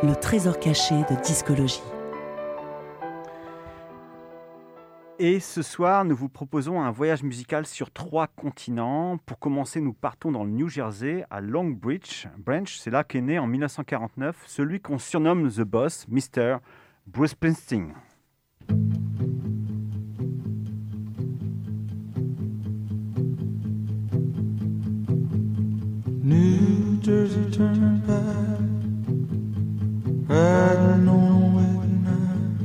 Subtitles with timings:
[0.00, 1.82] Le trésor caché de discologie.
[5.18, 9.18] Et ce soir, nous vous proposons un voyage musical sur trois continents.
[9.26, 12.28] Pour commencer, nous partons dans le New Jersey, à Long Branch.
[12.38, 16.58] Branch, c'est là qu'est né en 1949 celui qu'on surnomme The Boss, Mr.
[17.08, 17.94] Bruce Springsteen.
[26.22, 28.67] New Jersey Turnpike,
[30.28, 32.60] riding on a wet night,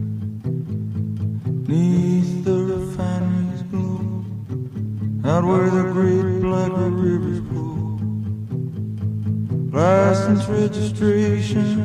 [1.69, 4.25] neath the refinery's glow,
[5.23, 7.97] out where the great black rivers flow.
[9.71, 11.79] License registration,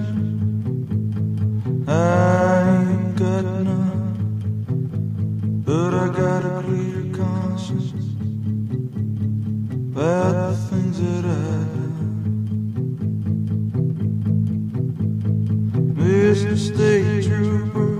[1.86, 7.92] I ain't got none, but I got a clear conscience
[9.92, 11.77] about the things that I've
[16.38, 17.97] State Trooper,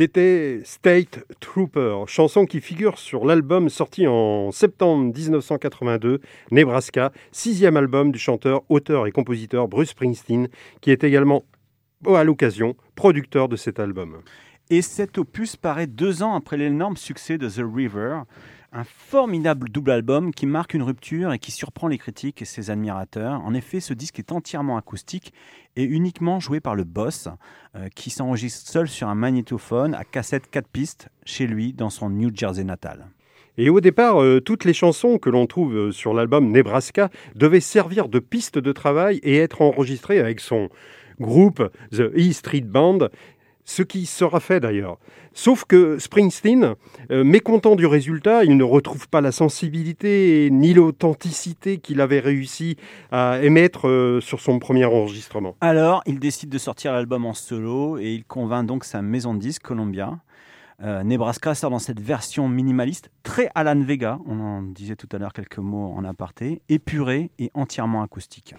[0.00, 8.10] C'était State Trooper, chanson qui figure sur l'album sorti en septembre 1982, Nebraska, sixième album
[8.10, 10.48] du chanteur, auteur et compositeur Bruce Springsteen,
[10.80, 11.44] qui est également,
[12.06, 14.22] à l'occasion, producteur de cet album.
[14.70, 18.20] Et cet opus paraît deux ans après l'énorme succès de The River.
[18.72, 22.70] Un formidable double album qui marque une rupture et qui surprend les critiques et ses
[22.70, 23.40] admirateurs.
[23.44, 25.32] En effet, ce disque est entièrement acoustique
[25.74, 27.28] et uniquement joué par le boss,
[27.74, 32.10] euh, qui s'enregistre seul sur un magnétophone à cassette 4 pistes chez lui dans son
[32.10, 33.08] New Jersey natal.
[33.58, 37.58] Et au départ, euh, toutes les chansons que l'on trouve euh, sur l'album Nebraska devaient
[37.58, 40.68] servir de piste de travail et être enregistrées avec son
[41.18, 43.08] groupe The E Street Band,
[43.70, 44.98] ce qui sera fait d'ailleurs.
[45.32, 46.74] Sauf que Springsteen,
[47.12, 52.76] euh, mécontent du résultat, il ne retrouve pas la sensibilité ni l'authenticité qu'il avait réussi
[53.12, 55.54] à émettre euh, sur son premier enregistrement.
[55.60, 59.38] Alors, il décide de sortir l'album en solo et il convainc donc sa maison de
[59.38, 60.18] disques Columbia.
[60.82, 65.18] Euh, Nebraska sort dans cette version minimaliste, très Alan Vega, on en disait tout à
[65.18, 68.54] l'heure quelques mots en aparté, épurée et entièrement acoustique.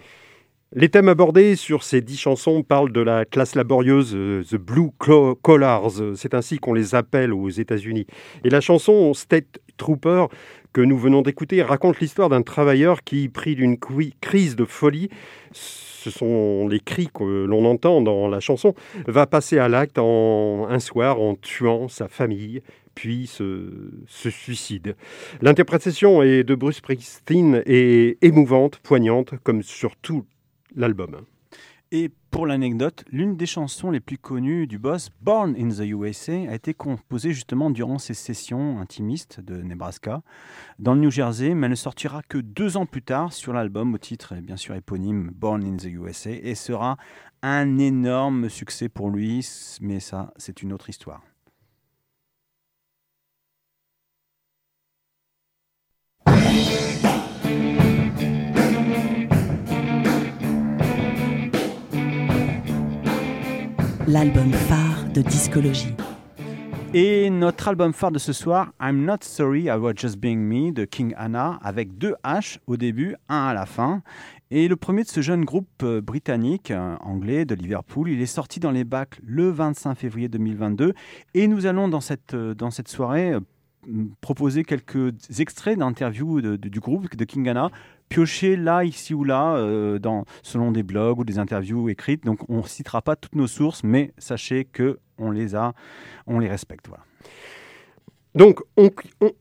[0.74, 4.88] Les thèmes abordés sur ces dix chansons parlent de la classe laborieuse, euh, The Blue
[4.96, 8.06] Collars, euh, c'est ainsi qu'on les appelle aux États-Unis.
[8.42, 10.28] Et la chanson State Trooper
[10.72, 15.10] que nous venons d'écouter raconte l'histoire d'un travailleur qui, pris d'une crise de folie,
[15.52, 18.74] ce sont les cris que l'on entend dans la chanson,
[19.06, 22.62] va passer à l'acte en, un soir en tuant sa famille,
[22.94, 24.96] puis se, se suicide.
[25.42, 30.24] L'interprétation est de Bruce Springsteen est émouvante, poignante, comme sur tout
[30.74, 31.24] l'album.
[31.94, 36.48] Et pour l'anecdote, l'une des chansons les plus connues du boss, Born in the USA,
[36.48, 40.22] a été composée justement durant ces sessions intimistes de Nebraska
[40.78, 43.92] dans le New Jersey, mais elle ne sortira que deux ans plus tard sur l'album
[43.92, 46.96] au titre bien sûr éponyme Born in the USA et sera
[47.42, 49.46] un énorme succès pour lui,
[49.82, 51.22] mais ça c'est une autre histoire.
[64.12, 65.94] L'album phare de discologie.
[66.92, 70.70] Et notre album phare de ce soir, I'm Not Sorry I Was Just Being Me
[70.70, 74.02] de King Anna, avec deux H au début, un à la fin.
[74.50, 78.26] Et le premier de ce jeune groupe euh, britannique, euh, anglais, de Liverpool, il est
[78.26, 80.92] sorti dans les bacs le 25 février 2022.
[81.32, 83.32] Et nous allons dans cette, euh, dans cette soirée
[84.20, 87.70] proposer quelques extraits d'interviews du groupe de King Anna,
[88.12, 89.98] piochés là, ici ou là, euh,
[90.42, 92.24] selon des blogs ou des interviews écrites.
[92.24, 95.72] Donc on ne citera pas toutes nos sources, mais sachez que on les a,
[96.26, 96.86] on les respecte.
[98.34, 98.90] Donc, on,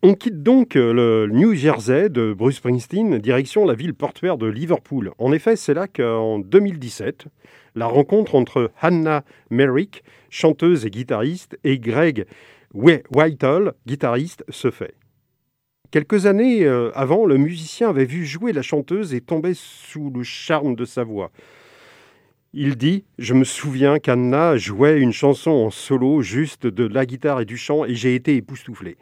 [0.03, 4.47] on- quitte donc euh, le New Jersey de Bruce Springsteen, direction la ville portuaire de
[4.47, 5.12] Liverpool.
[5.18, 7.25] En effet, c'est là qu'en 2017,
[7.75, 12.25] la rencontre entre Hannah Merrick, chanteuse et guitariste, et Greg
[12.73, 14.94] Whi- Whitehall, guitariste, se fait.
[15.92, 20.24] Quelques années euh, avant, le musicien avait vu jouer la chanteuse et tombait sous le
[20.24, 21.32] charme de sa voix.
[22.54, 27.42] Il dit Je me souviens qu'Anna jouait une chanson en solo, juste de la guitare
[27.42, 28.96] et du chant, et j'ai été époustouflé.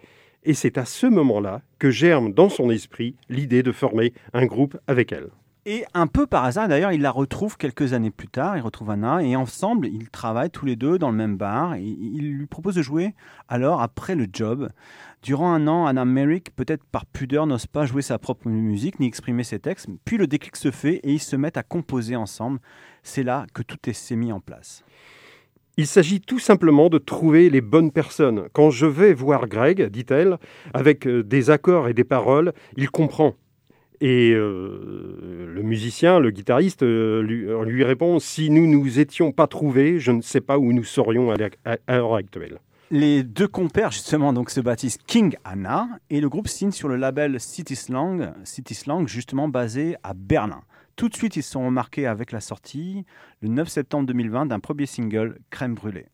[0.44, 4.76] Et c'est à ce moment-là que germe dans son esprit l'idée de former un groupe
[4.88, 5.30] avec elle.
[5.66, 8.90] Et un peu par hasard, d'ailleurs, il la retrouve quelques années plus tard, il retrouve
[8.92, 12.48] Anna, et ensemble, ils travaillent tous les deux dans le même bar, et il lui
[12.48, 13.14] propose de jouer
[13.50, 14.70] alors après le job.
[15.22, 19.06] Durant un an, Anna Merrick, peut-être par pudeur, n'ose pas jouer sa propre musique ni
[19.08, 22.60] exprimer ses textes, puis le déclic se fait et ils se mettent à composer ensemble.
[23.04, 24.84] C'est là que tout est- s'est mis en place.
[25.76, 28.48] Il s'agit tout simplement de trouver les bonnes personnes.
[28.54, 30.38] Quand je vais voir Greg, dit-elle,
[30.74, 33.36] avec euh, des accords et des paroles, il comprend.
[34.01, 39.48] Et euh, le musicien, le guitariste, euh, lui, lui répond Si nous nous étions pas
[39.48, 42.60] trouvés, je ne sais pas où nous serions à l'heure- à- à l'heure actuelle.
[42.92, 46.95] Les deux compères, justement, donc, se baptisent King Anna et le groupe signe sur le
[46.95, 50.62] label City Slang, City Slang, justement basé à Berlin.
[50.95, 53.06] Tout de suite, ils sont remarqués avec la sortie,
[53.42, 56.07] le 9 septembre 2020, d'un premier single, Crème brûlée.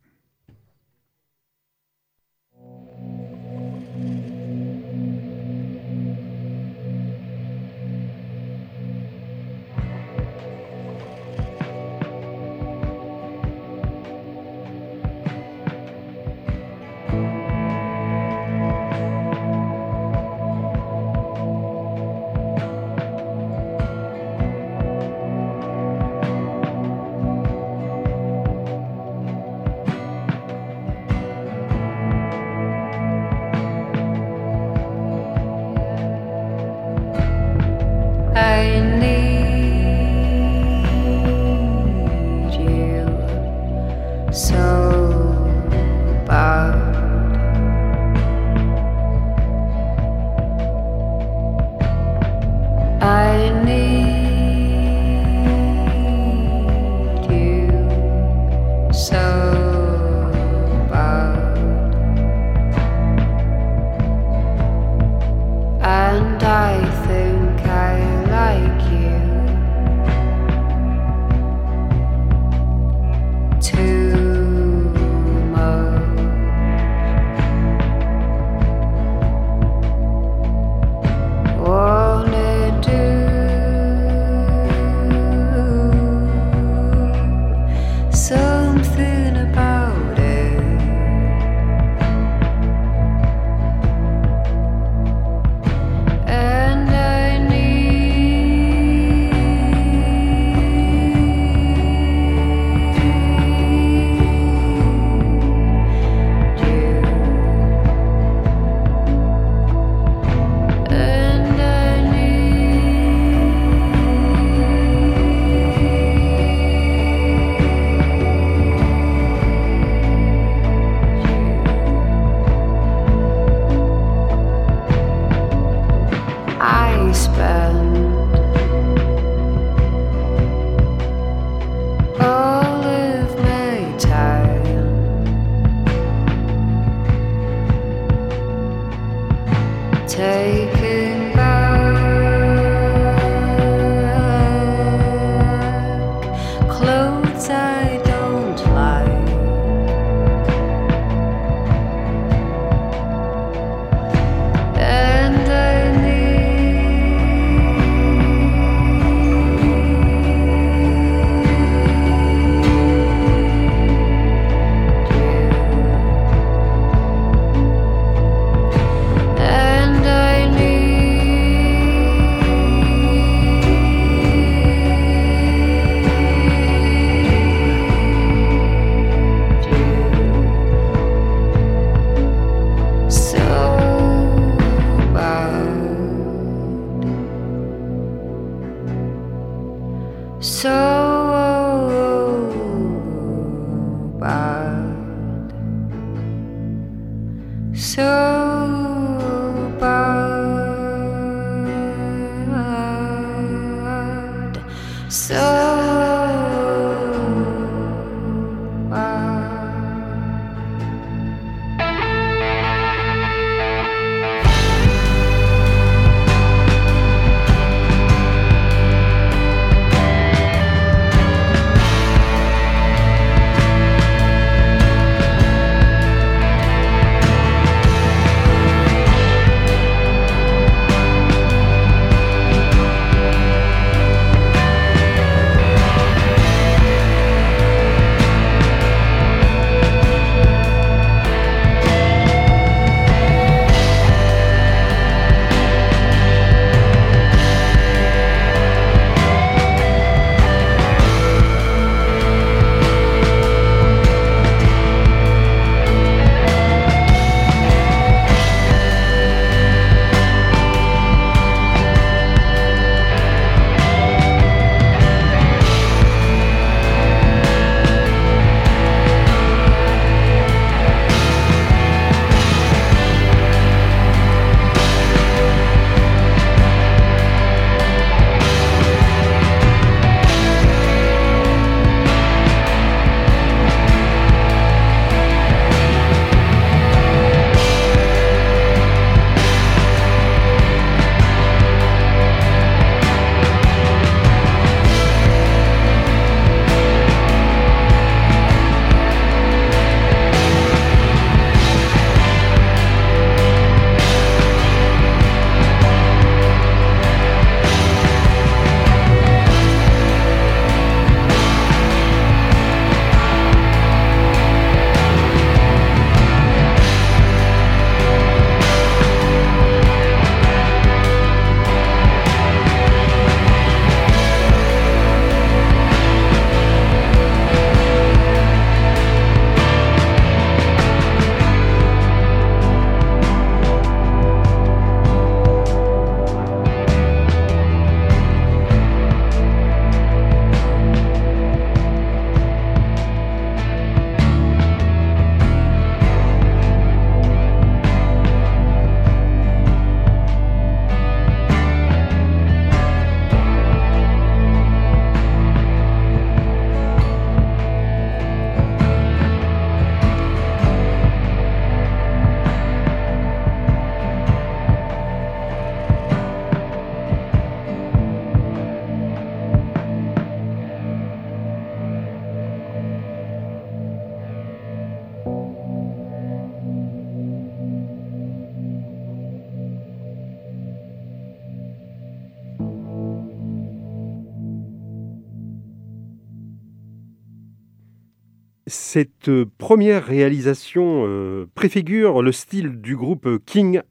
[388.96, 393.82] Cette euh, première réalisation euh, préfigure le style du groupe King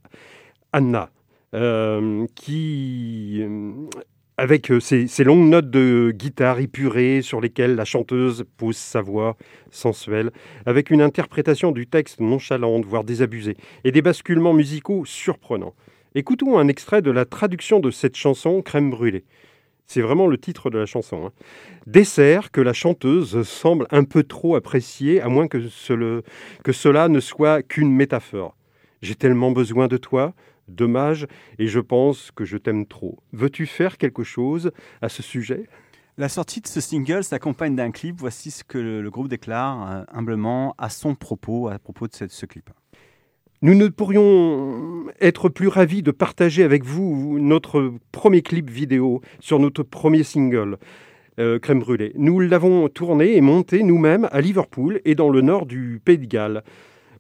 [0.73, 1.11] Anna,
[1.55, 3.45] euh, qui,
[4.39, 9.37] avec ces longues notes de guitare épurées sur lesquelles la chanteuse pose sa voix
[9.71, 10.31] sensuelle,
[10.65, 15.75] avec une interprétation du texte nonchalante, voire désabusée, et des basculements musicaux surprenants.
[16.15, 19.25] Écoutons un extrait de la traduction de cette chanson Crème brûlée.
[19.87, 21.27] C'est vraiment le titre de la chanson.
[21.27, 21.33] hein.
[21.87, 26.23] Dessert que la chanteuse semble un peu trop apprécier, à moins que, ce-
[26.63, 28.57] que cela ne soit qu'une métaphore.
[29.03, 30.33] J'ai tellement besoin de toi,
[30.69, 31.27] dommage,
[31.59, 33.19] et je pense que je t'aime trop.
[33.33, 34.73] Veux-tu faire quelque chose
[35.03, 35.69] à ce sujet?
[36.17, 38.17] La sortie de ce single s'accompagne d'un clip.
[38.19, 42.47] Voici ce que le, groupe déclare euh, humblement à son propos, à propos de ce
[42.47, 42.71] clip.
[43.65, 49.59] Nous ne pourrions être plus ravis de partager avec vous notre premier clip vidéo sur
[49.59, 50.77] notre premier single,
[51.39, 52.13] euh, Crème Brûlée.
[52.15, 56.27] Nous l'avons tourné et monté nous-mêmes à Liverpool et dans le nord du Pays de
[56.27, 56.63] Galles.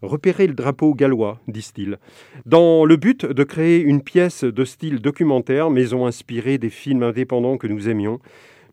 [0.02, 1.96] Repérer le drapeau gallois, disent-ils,
[2.44, 7.56] dans le but de créer une pièce de style documentaire, maison inspirée des films indépendants
[7.56, 8.18] que nous aimions.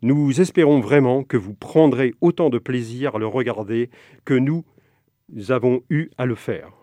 [0.01, 3.89] Nous espérons vraiment que vous prendrez autant de plaisir à le regarder
[4.25, 4.65] que nous
[5.47, 6.80] avons eu à le faire.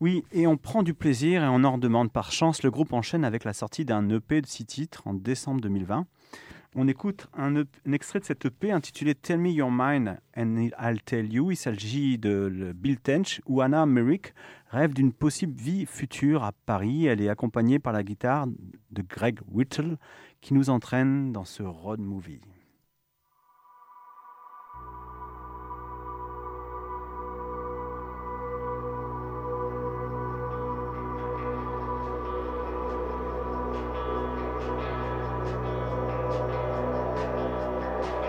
[0.00, 2.62] Oui, et on prend du plaisir et on en demande par chance.
[2.62, 6.06] Le groupe enchaîne avec la sortie d'un EP de six titres en décembre 2020.
[6.76, 10.68] On écoute un, EP un extrait de cet EP intitulé Tell Me Your Mind and
[10.80, 11.50] I'll Tell You.
[11.50, 14.34] Il s'agit de Bill Tench où Anna Merrick
[14.68, 17.06] rêve d'une possible vie future à Paris.
[17.06, 18.46] Elle est accompagnée par la guitare
[18.92, 19.96] de Greg Whittle
[20.40, 22.40] qui nous entraîne dans ce road movie.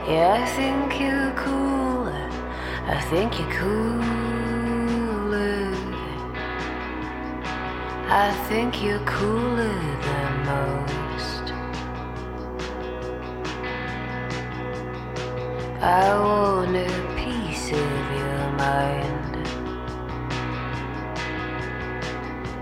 [0.10, 2.30] Yeah, I think you're cooler.
[2.88, 4.10] I think you're cooler.
[8.10, 11.54] I think you're cooler than most.
[15.80, 17.78] I want a piece of
[18.17, 19.34] your mind.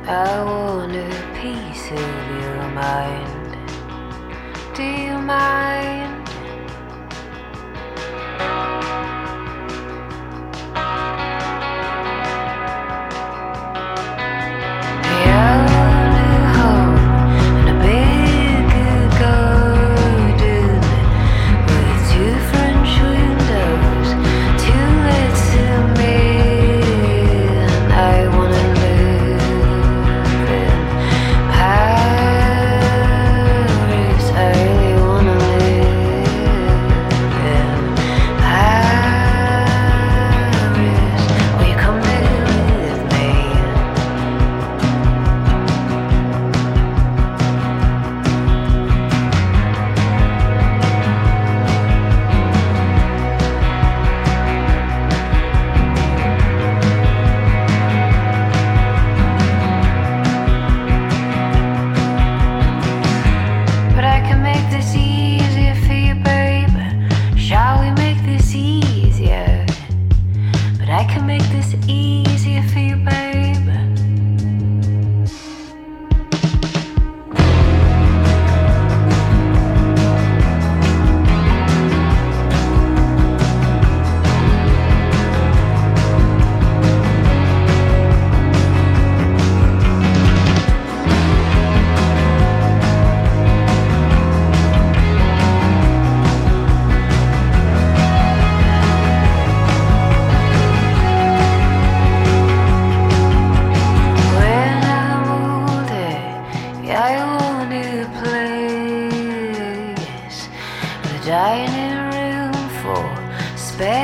[0.06, 3.56] I want a piece of your mind.
[4.76, 6.17] Do you mind?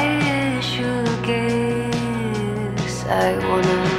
[0.04, 1.94] Special you
[3.08, 3.93] I wanna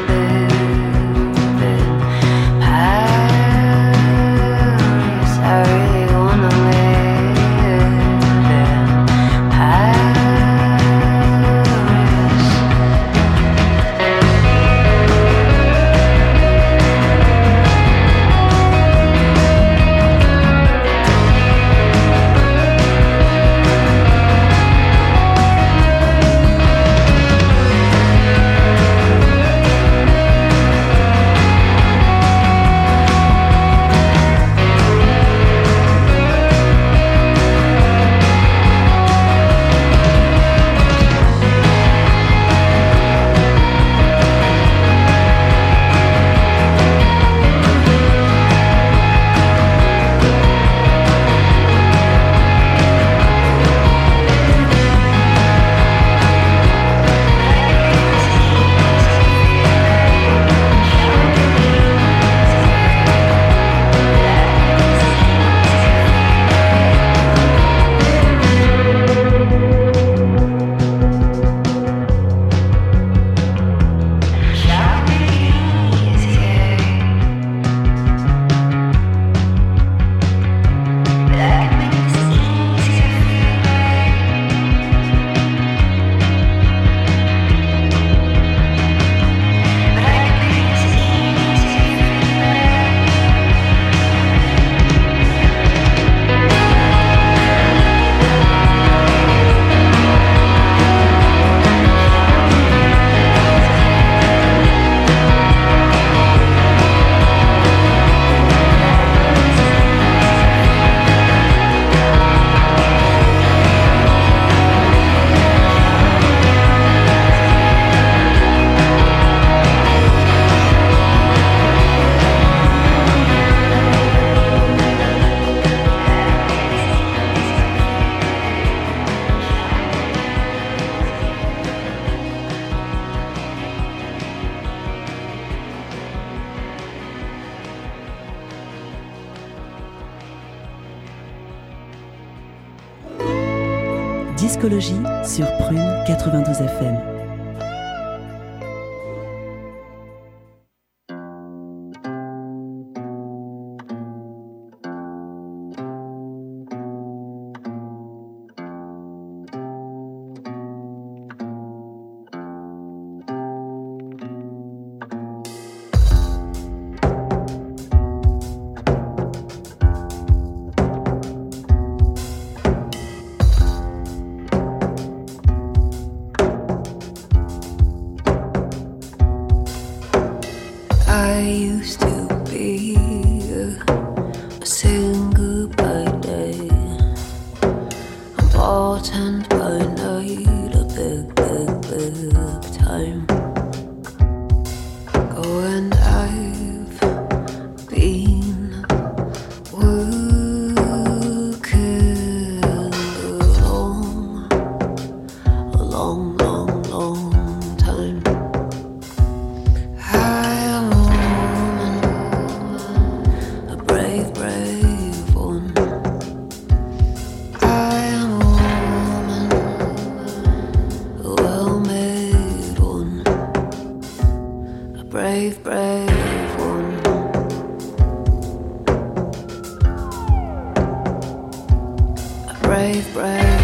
[232.85, 233.63] brave, brave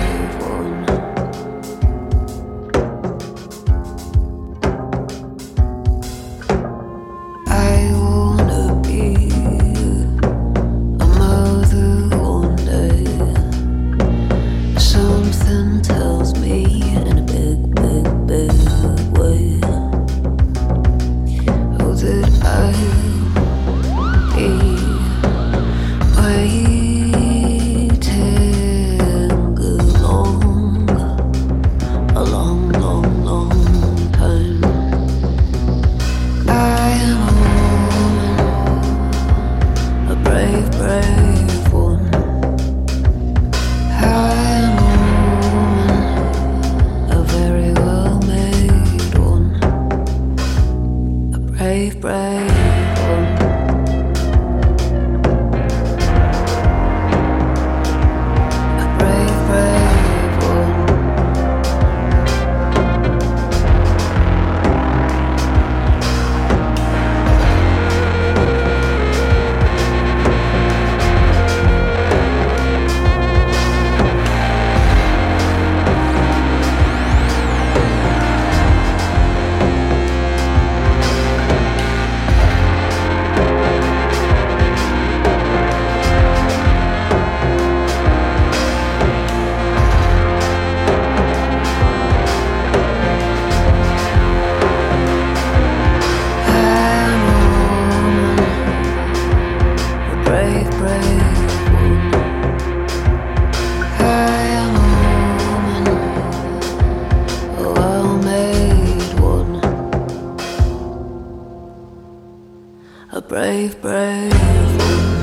[113.13, 115.20] A brave, brave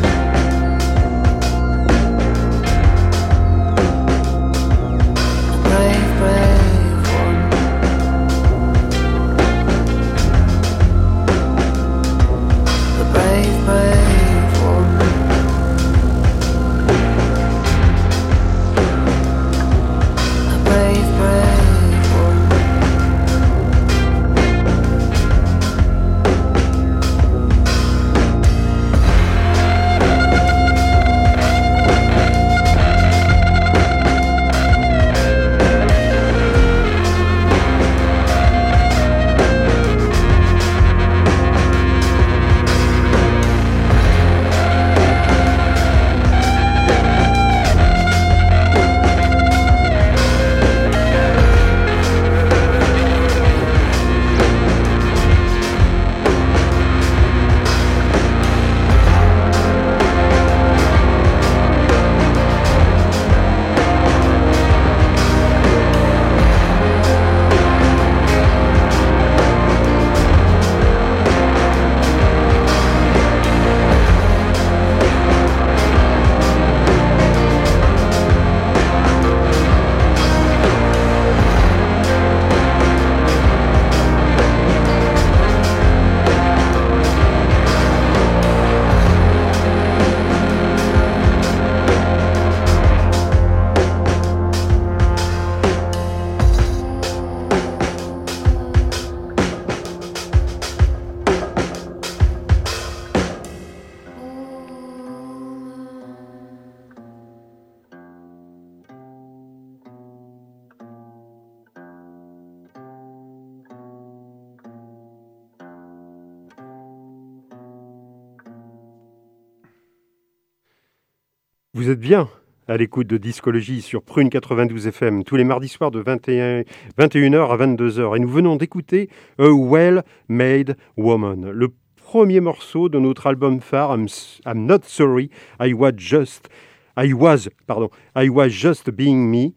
[121.77, 122.27] Vous êtes bien
[122.67, 126.63] à l'écoute de Discologie sur Prune 92 FM tous les mardis soirs de 21,
[126.97, 128.17] 21h à 22h.
[128.17, 133.95] Et nous venons d'écouter A Well Made Woman, le premier morceau de notre album phare
[133.95, 134.07] I'm,
[134.47, 135.29] I'm Not Sorry,
[135.61, 136.49] I Was Just,
[136.97, 139.53] I Was, pardon, I Was Just Being Me,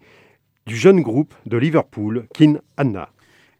[0.66, 3.08] du jeune groupe de Liverpool, Kin Anna.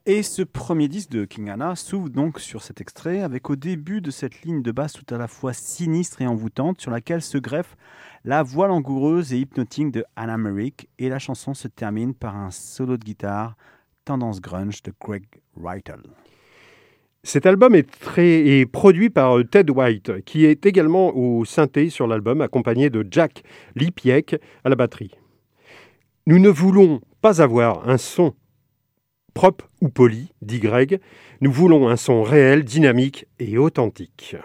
[0.06, 4.00] Et ce premier disque de King Anna s'ouvre donc sur cet extrait avec au début
[4.00, 7.36] de cette ligne de basse tout à la fois sinistre et envoûtante sur laquelle se
[7.36, 7.76] greffe
[8.24, 12.50] la voix langoureuse et hypnotique de Anna Merrick et la chanson se termine par un
[12.50, 13.56] solo de guitare
[14.06, 15.24] tendance grunge de Greg
[15.62, 16.08] Rytle.
[17.22, 22.06] Cet album est, très, est produit par Ted White, qui est également au synthé sur
[22.06, 23.42] l'album, accompagné de Jack
[23.76, 25.10] Lipiek à la batterie.
[26.26, 28.34] Nous ne voulons pas avoir un son
[29.40, 31.00] propre ou poli, dit Greg,
[31.40, 34.37] nous voulons un son réel, dynamique et authentique.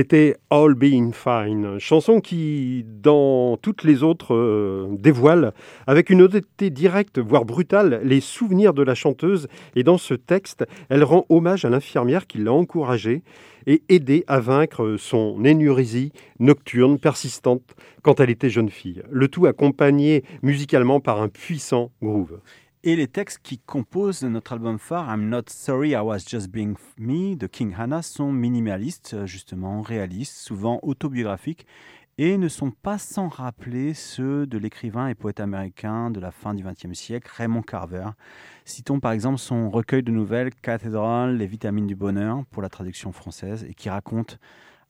[0.00, 5.52] C'était All Being Fine, chanson qui, dans toutes les autres, euh, dévoile,
[5.86, 9.46] avec une honnêteté directe, voire brutale, les souvenirs de la chanteuse.
[9.76, 13.22] Et dans ce texte, elle rend hommage à l'infirmière qui l'a encouragée
[13.66, 19.02] et aidée à vaincre son énurésie nocturne persistante quand elle était jeune fille.
[19.10, 22.40] Le tout accompagné musicalement par un puissant groove.
[22.82, 26.76] Et les textes qui composent notre album phare, I'm Not Sorry I Was Just Being
[26.96, 31.66] Me de King Hannah, sont minimalistes, justement réalistes, souvent autobiographiques,
[32.16, 36.54] et ne sont pas sans rappeler ceux de l'écrivain et poète américain de la fin
[36.54, 38.06] du XXe siècle, Raymond Carver.
[38.64, 43.12] Citons par exemple son recueil de nouvelles Cathédrale, les vitamines du bonheur, pour la traduction
[43.12, 44.38] française, et qui raconte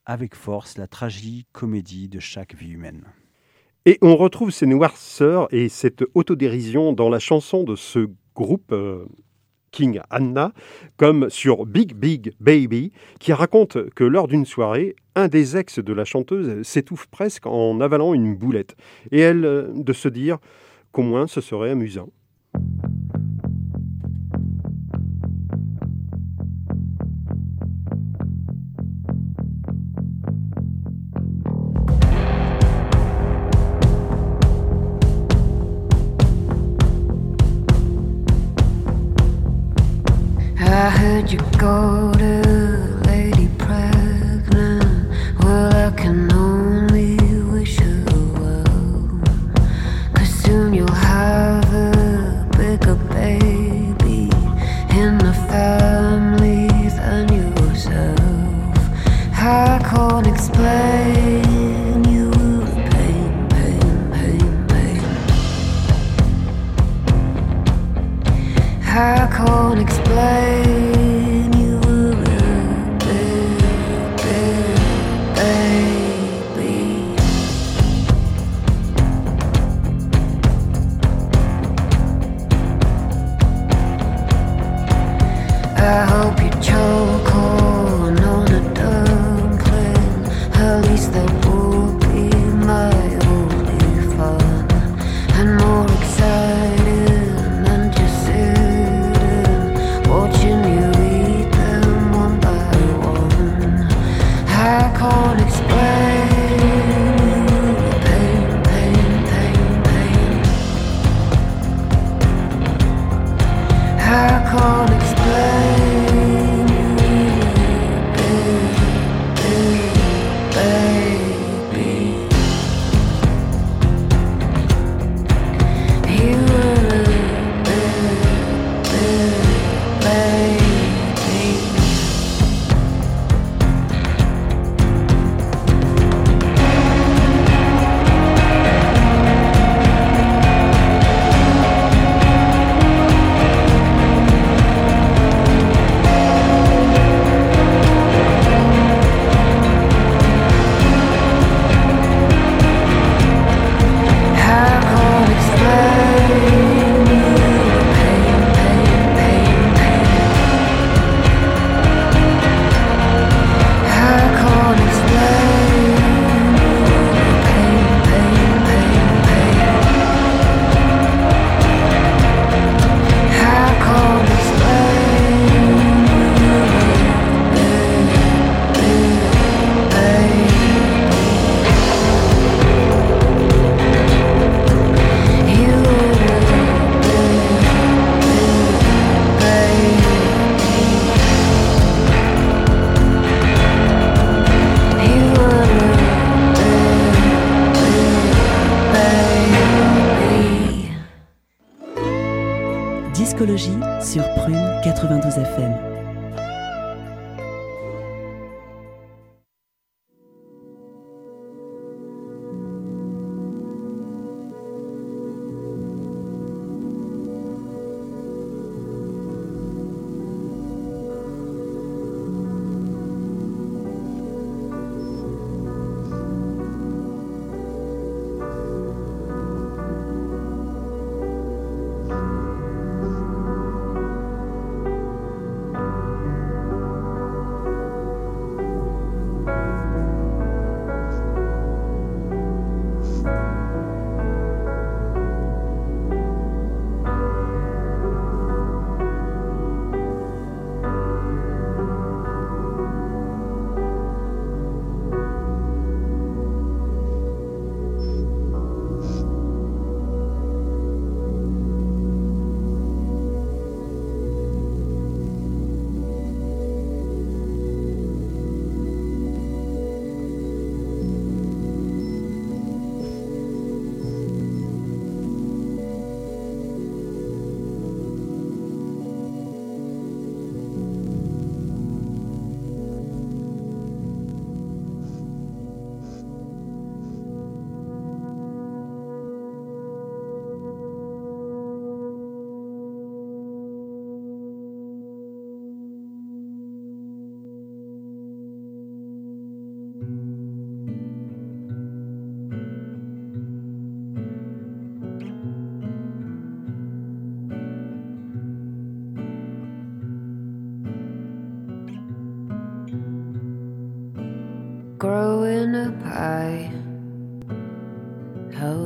[0.05, 3.03] avec force la tragique-comédie de chaque vie humaine.
[3.87, 9.05] Et on retrouve ces noirceurs et cette autodérision dans la chanson de ce groupe euh,
[9.71, 10.53] King Anna,
[10.97, 15.93] comme sur Big Big Baby, qui raconte que lors d'une soirée, un des ex de
[15.93, 18.75] la chanteuse s'étouffe presque en avalant une boulette.
[19.11, 20.37] Et elle, euh, de se dire
[20.91, 22.09] qu'au moins ce serait amusant.
[41.31, 42.11] You go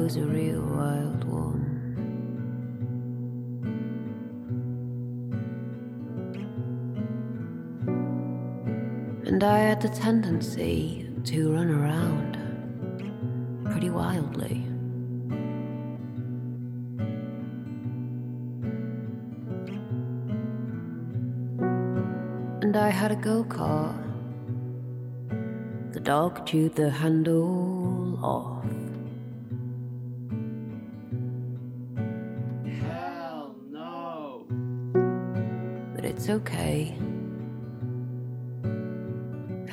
[0.06, 1.66] was a real wild one.
[9.26, 12.38] And I had the tendency to run around
[13.66, 14.64] pretty wildly.
[22.62, 24.04] And I had a go kart.
[25.94, 28.75] The dog chewed the handle off.
[36.06, 36.96] But it's okay.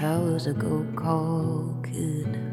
[0.03, 2.52] Was a go kart kid.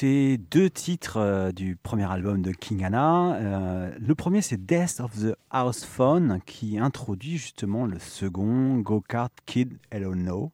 [0.00, 3.34] Venons d'écouter deux titres euh, du premier album de King Anna.
[3.34, 9.00] Euh, le premier, c'est Death of the House Phone, qui introduit justement le second, Go
[9.00, 10.52] Kart Kid Hello No,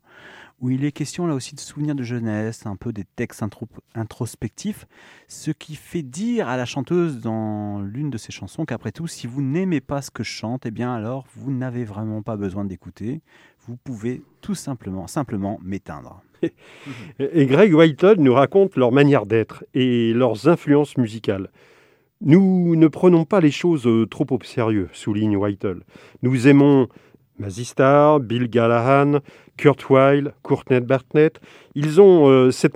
[0.61, 3.69] où il est question là aussi de souvenirs de jeunesse, un peu des textes intro-
[3.95, 4.87] introspectifs,
[5.29, 9.27] ce qui fait dire à la chanteuse dans l'une de ses chansons qu'après tout, si
[9.27, 12.65] vous n'aimez pas ce que je chante, eh bien alors vous n'avez vraiment pas besoin
[12.65, 13.21] d'écouter.
[13.67, 16.23] Vous pouvez tout simplement, simplement m'éteindre.
[17.19, 21.51] Et Greg Whitehall nous raconte leur manière d'être et leurs influences musicales.
[22.21, 25.83] Nous ne prenons pas les choses euh, trop au sérieux, souligne Whitehall.
[26.23, 26.89] Nous aimons
[27.39, 29.19] Mazzy Star, Bill Gallahan,
[29.57, 31.41] Kurt Weill, Courtney Barnett.
[31.75, 32.75] Ils ont euh, cette,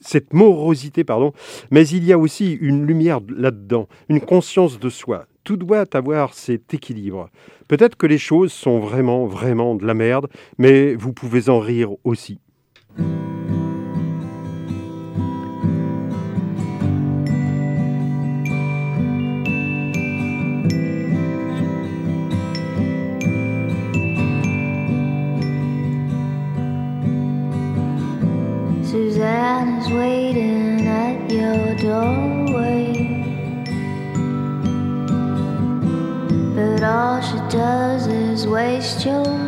[0.00, 1.32] cette morosité, pardon,
[1.70, 5.26] mais il y a aussi une lumière là-dedans, une conscience de soi.
[5.44, 7.28] Tout doit avoir cet équilibre.
[7.68, 10.28] Peut-être que les choses sont vraiment, vraiment de la merde,
[10.58, 12.40] mais vous pouvez en rire aussi.
[28.84, 32.92] Suzanne is waiting at your doorway.
[36.54, 39.43] But all she does is waste your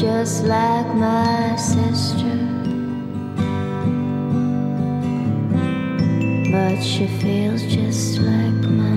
[0.00, 2.38] just like my sister.
[6.50, 8.89] But she feels just like my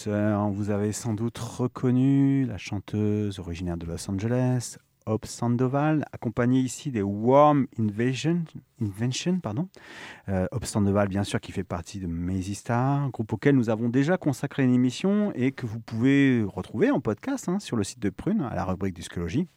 [0.00, 6.60] Douceur Vous avez sans doute reconnu la chanteuse originaire de Los Angeles, Hope Sandoval, accompagnée
[6.60, 8.44] ici des Warm Invasion,
[8.80, 9.40] Invention.
[9.40, 9.68] Pardon.
[10.30, 14.16] Euh, Sandoval, bien sûr, qui fait partie de Mazy Star, groupe auquel nous avons déjà
[14.16, 18.08] consacré une émission et que vous pouvez retrouver en podcast hein, sur le site de
[18.08, 19.48] Prune, à la rubrique discologie.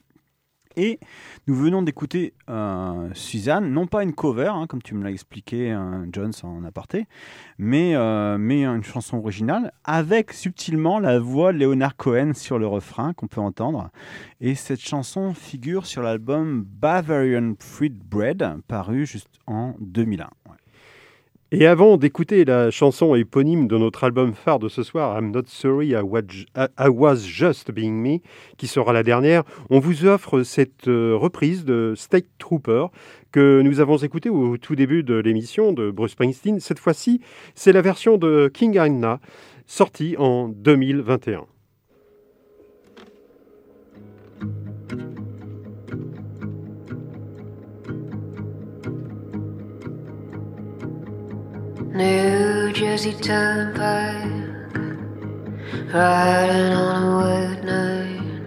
[0.75, 0.99] Et
[1.47, 5.71] nous venons d'écouter euh, Suzanne, non pas une cover, hein, comme tu me l'as expliqué,
[5.71, 7.05] euh, Jones en aparté,
[7.57, 12.67] mais, euh, mais une chanson originale, avec subtilement la voix de Leonard Cohen sur le
[12.67, 13.89] refrain qu'on peut entendre.
[14.41, 20.29] Et cette chanson figure sur l'album Bavarian Fruit Bread, paru juste en 2001.
[20.49, 20.62] Ouais.
[21.55, 25.43] Et avant d'écouter la chanson éponyme de notre album phare de ce soir, I'm Not
[25.45, 28.17] Sorry I Was, Just Being Me,
[28.57, 32.87] qui sera la dernière, on vous offre cette euh, reprise de State Trooper
[33.31, 36.59] que nous avons écoutée au tout début de l'émission de Bruce Springsteen.
[36.59, 37.21] Cette fois-ci,
[37.53, 39.19] c'est la version de King Anna,
[39.67, 41.45] sortie en 2021.
[51.93, 54.25] New Jersey Turnpike,
[55.93, 58.43] riding on a wet night.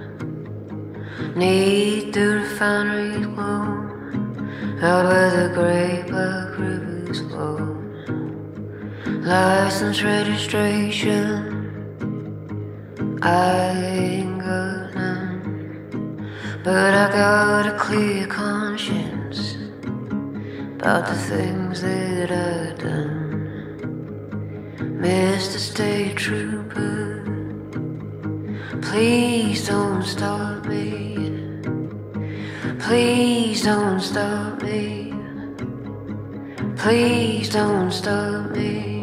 [1.36, 3.86] Need the refinery glow,
[4.82, 7.56] out where the great black rivers flow.
[9.06, 11.30] License registration,
[13.22, 16.32] I ain't got none,
[16.64, 19.56] but I got a clear conscience
[20.74, 23.05] about the things that I've done.
[25.06, 25.58] Mr.
[25.60, 27.22] State Trooper,
[28.82, 31.14] please don't stop me.
[32.80, 35.14] Please don't stop me.
[36.74, 38.95] Please don't stop me.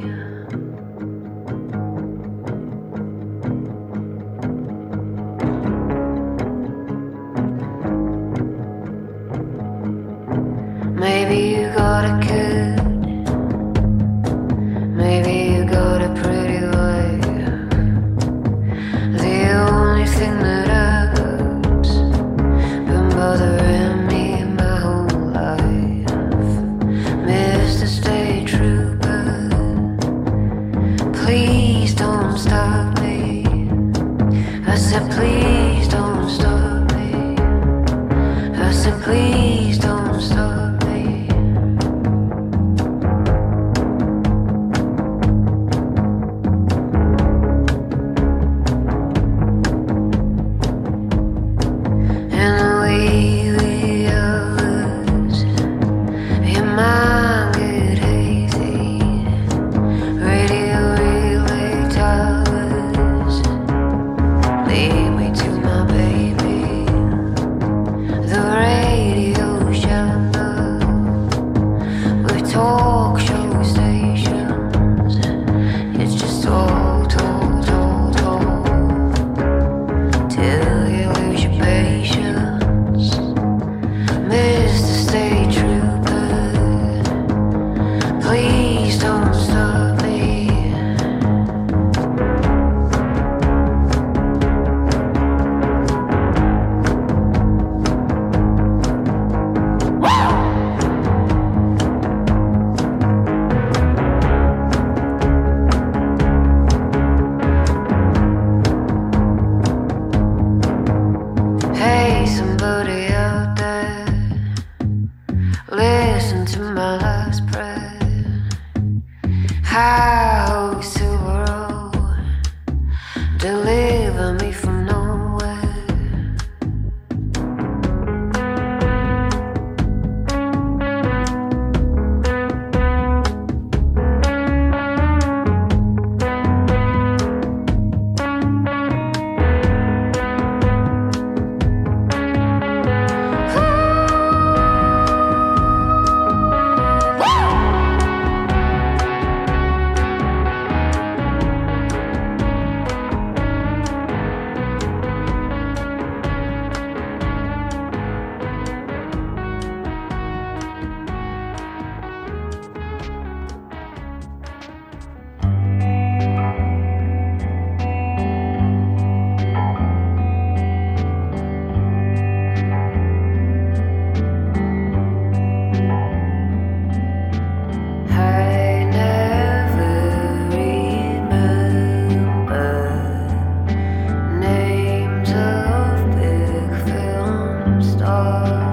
[188.24, 188.73] heart.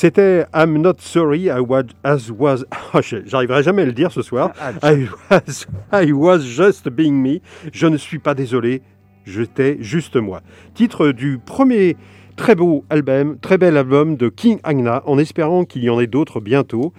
[0.00, 2.64] C'était I'm not sorry I was, as was.
[2.94, 4.52] Oh, J'arriverai jamais à le dire ce soir.
[4.60, 7.40] Ah, I was, I was just being me.
[7.72, 8.82] Je ne suis pas désolé,
[9.26, 10.40] j'étais juste moi.
[10.74, 11.96] Titre du premier
[12.38, 16.06] très beau album, très bel album de King Agna, en espérant qu'il y en ait
[16.06, 16.94] d'autres bientôt.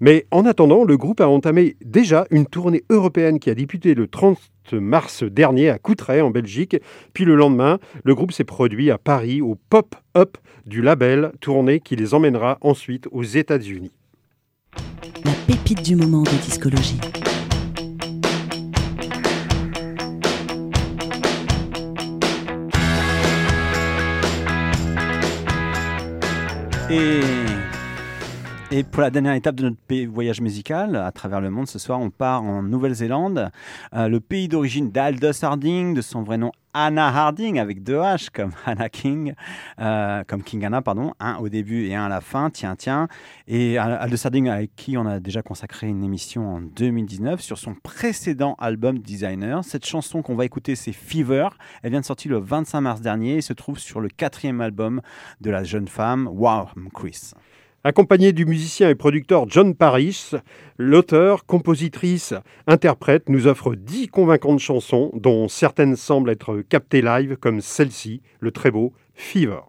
[0.00, 4.06] Mais en attendant, le groupe a entamé déjà une tournée européenne qui a débuté le
[4.06, 4.38] 30
[4.72, 6.76] mars dernier à Coutray en Belgique.
[7.12, 11.96] Puis le lendemain, le groupe s'est produit à Paris au Pop-Up du label, tournée qui
[11.96, 13.92] les emmènera ensuite aux États-Unis.
[15.24, 17.00] La pépite du moment de discologie.
[26.90, 32.00] Et, pour la dernière étape de notre voyage musical à travers le monde, ce soir,
[32.00, 33.50] on part en Nouvelle-Zélande,
[33.94, 36.50] euh, le pays d'origine d'Aldous Harding, de son vrai nom
[36.80, 39.34] Anna Harding, avec deux H comme Anna King,
[39.80, 43.08] euh, comme King Anna, pardon, un au début et un à la fin, tiens, tiens.
[43.48, 47.74] Et Aldous Harding, avec qui on a déjà consacré une émission en 2019 sur son
[47.74, 49.64] précédent album Designer.
[49.64, 51.48] Cette chanson qu'on va écouter, c'est Fever.
[51.82, 55.00] Elle vient de sortir le 25 mars dernier et se trouve sur le quatrième album
[55.40, 57.32] de la jeune femme, Warm Chris.
[57.88, 60.34] Accompagné du musicien et producteur John Parrish,
[60.76, 62.34] l'auteur, compositrice,
[62.66, 68.50] interprète nous offre dix convaincantes chansons dont certaines semblent être captées live comme celle-ci, le
[68.50, 69.60] très beau Fever.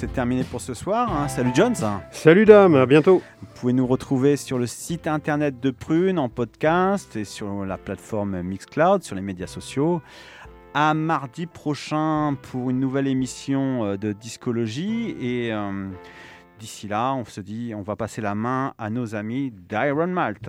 [0.00, 1.12] C'est terminé pour ce soir.
[1.14, 1.28] hein.
[1.28, 1.74] Salut Jones.
[2.10, 3.20] Salut dame, à bientôt.
[3.42, 7.76] Vous pouvez nous retrouver sur le site internet de Prune en podcast et sur la
[7.76, 10.00] plateforme Mixcloud, sur les médias sociaux.
[10.72, 15.14] À mardi prochain pour une nouvelle émission euh, de Discologie.
[15.20, 15.90] Et euh,
[16.58, 20.48] d'ici là, on se dit, on va passer la main à nos amis d'Iron Malt.